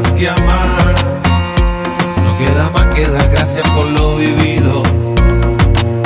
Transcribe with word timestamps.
más 0.00 0.12
que 0.12 0.28
amar. 0.28 0.94
No 2.22 2.36
queda 2.36 2.70
más 2.70 2.94
que 2.94 3.06
dar 3.08 3.28
gracias 3.30 3.66
por 3.70 3.86
lo 3.86 4.16
vivido. 4.16 4.82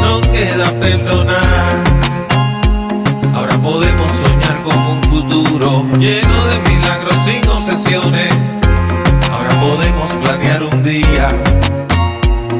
No 0.00 0.20
queda 0.20 0.70
perdonar. 0.78 1.82
Ahora 3.34 3.58
podemos 3.58 4.12
soñar 4.12 4.62
con 4.62 4.76
un 4.76 5.02
futuro 5.02 5.84
lleno 5.98 6.46
de 6.46 6.58
milagros 6.70 7.16
sin 7.24 7.48
obsesiones. 7.48 8.32
Ahora 9.32 9.50
podemos 9.60 10.12
planear 10.12 10.62
un 10.62 10.84
día 10.84 11.28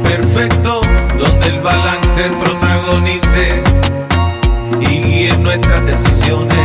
perfecto 0.02 0.80
donde 1.18 1.46
el 1.46 1.60
balance 1.60 2.22
protagonice 2.40 3.62
y 4.80 5.02
guíe 5.02 5.36
nuestras 5.38 5.84
decisiones. 5.86 6.58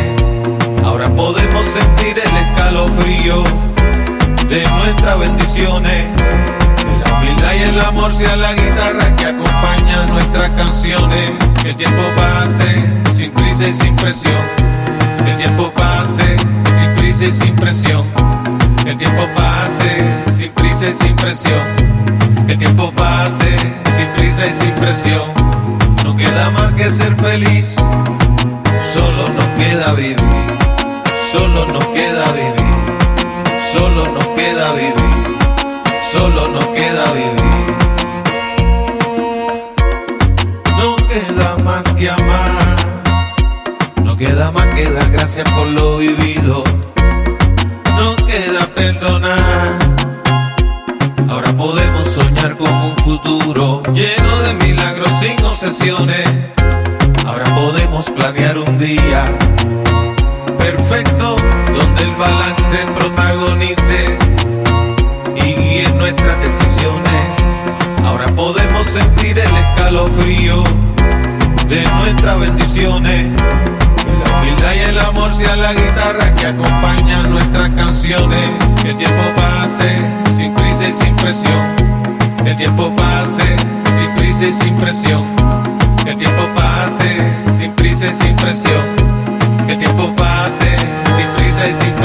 Ahora 0.84 1.10
podemos 1.10 1.66
sentir 1.66 2.18
el 2.18 2.38
escalofrío 2.48 3.67
de 4.50 4.64
nuestras 4.64 5.20
bendiciones. 5.20 6.06
La 7.04 7.20
humildad 7.20 7.54
y 7.54 7.64
el 7.64 7.82
amor 7.82 8.14
sea 8.14 8.36
la 8.38 8.54
guitarra 8.54 9.16
que 9.16 9.26
acompaña 9.26 10.06
nuestras 10.08 10.50
canciones. 10.52 11.32
El 11.66 11.76
tiempo 11.76 12.02
pase 12.16 12.84
sin 13.14 13.32
prisa 13.32 13.68
y 13.68 13.74
sin 13.74 13.96
presión. 13.96 14.34
El 15.26 15.36
tiempo 15.36 15.74
pase 15.74 16.38
sin 16.80 16.94
prisa 16.96 17.26
y 17.26 17.32
sin 17.32 17.56
presión. 17.56 18.06
El 18.86 18.98
tiempo 18.98 19.28
pase 19.36 20.32
sin 20.32 20.52
prisa 20.52 20.88
y 20.88 20.94
sin 20.94 21.16
presión. 21.16 21.64
Que 22.46 22.54
el 22.54 22.58
tiempo 22.58 22.92
pase 22.96 23.58
sin 23.98 24.08
prisa 24.16 24.48
y 24.48 24.52
sin 24.52 24.72
presión. 24.76 25.34
No 26.06 26.16
queda 26.16 26.52
más 26.52 26.74
que 26.74 26.90
ser 26.90 27.14
feliz. 27.16 27.76
Solo 28.94 29.28
nos 29.30 29.48
queda 29.58 29.94
vivir. 29.94 30.18
Solo 31.32 31.66
nos 31.66 31.86
queda 31.88 32.32
vivir. 32.32 32.87
Solo 33.74 34.06
nos 34.14 34.28
queda 34.28 34.72
vivir. 34.74 34.94
Solo 36.12 36.48
nos 36.48 36.68
queda 36.68 37.12
vivir. 37.12 37.68
No 40.78 40.96
queda 40.96 41.58
más 41.66 41.84
que 41.96 42.10
amar. 42.10 42.76
No 44.04 44.16
queda 44.16 44.52
más 44.52 44.68
que 44.74 44.90
dar 44.90 45.12
gracias 45.12 45.52
por 45.52 45.68
lo 45.68 45.98
vivido. 45.98 46.64
No 47.98 48.16
queda 48.16 48.66
perdonar. 48.74 49.78
Ahora 51.30 51.52
podemos 51.54 52.08
soñar 52.08 52.56
con 52.56 52.72
un 52.72 52.96
futuro 52.96 53.84
lleno 53.94 54.42
de 54.44 54.54
milagros 54.66 55.12
sin 55.20 55.44
obsesiones. 55.44 56.26
Ahora 57.26 57.44
podemos 57.54 58.10
planear 58.12 58.58
un 58.60 58.80
día 58.80 59.26
perfecto 60.58 61.36
donde 61.78 62.04
el 62.04 62.16
balance 62.16 62.78
protagonice 62.96 64.18
y 65.36 65.54
guíe 65.54 65.90
nuestras 65.96 66.40
decisiones. 66.40 67.14
Ahora 68.04 68.28
podemos 68.36 68.88
sentir 68.88 69.38
el 69.38 69.56
escalofrío 69.56 70.64
de 71.68 71.84
nuestras 72.00 72.40
bendiciones. 72.40 73.28
La 74.08 74.40
humildad 74.40 74.74
y 74.76 74.80
el 74.80 75.00
amor 75.00 75.34
sea 75.34 75.56
la 75.56 75.74
guitarra 75.74 76.34
que 76.34 76.48
acompaña 76.48 77.24
nuestras 77.24 77.70
canciones. 77.72 78.50
Que 78.82 78.92
el 78.92 78.98
tiempo 78.98 79.24
pase 79.36 79.98
sin 80.36 80.54
prisa 80.56 80.88
y 80.88 80.94
sin 80.94 81.16
presión. 81.16 81.76
Que 82.44 82.52
el 82.52 82.58
tiempo 82.58 82.94
pase 82.96 83.56
sin 84.00 84.16
prisa 84.16 84.48
y 84.48 84.54
sin 84.54 84.76
presión. 84.78 85.26
Que 86.04 86.12
el 86.12 86.18
tiempo 86.18 86.44
pase 86.56 87.18
sin 87.50 87.72
prisa 87.74 88.08
y 88.08 88.14
sin 88.14 88.36
presión. 88.36 88.84
Que 89.68 89.74
el 89.74 89.80
tiempo 89.80 90.16
pase 90.16 90.37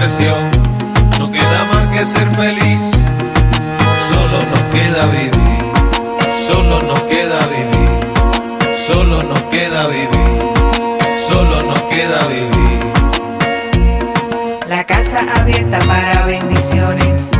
No 0.03 1.31
queda 1.31 1.65
más 1.73 1.89
que 1.89 2.05
ser 2.05 2.29
feliz. 2.33 2.81
Solo 4.09 4.43
nos 4.51 4.63
queda 4.75 5.07
vivir. 5.07 5.63
Solo 6.45 6.83
nos 6.83 7.01
queda 7.05 7.39
vivir. 7.47 8.77
Solo 8.85 9.23
nos 9.23 9.41
queda 9.45 9.87
vivir. 9.87 10.43
Solo 11.29 11.63
nos 11.63 11.81
queda 11.83 12.27
vivir. 12.27 12.81
La 14.67 14.83
casa 14.83 15.21
abierta 15.37 15.79
para 15.87 16.27
bendiciones. 16.27 17.31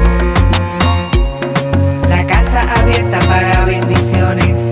La 2.09 2.25
casa 2.29 2.63
abierta 2.77 3.19
para 3.27 3.65
bendiciones. 3.65 4.71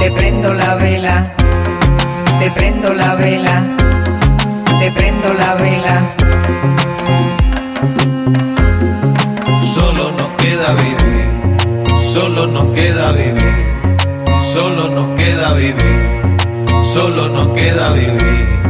Te 0.00 0.10
prendo 0.10 0.54
la 0.54 0.74
vela. 0.76 1.26
Te 2.38 2.50
prendo 2.50 2.94
la 2.94 3.14
vela. 3.14 3.62
Te 4.80 4.90
prendo 4.90 5.34
la 5.34 5.54
vela. 5.56 6.14
Solo 12.08 12.46
nos 12.46 12.74
queda 12.74 13.12
vivir. 13.12 13.66
Solo 14.54 14.88
nos 14.88 15.14
queda 15.18 15.52
vivir. 15.52 16.38
Solo 16.94 17.28
nos 17.28 17.48
queda 17.48 17.92
vivir. 17.92 18.67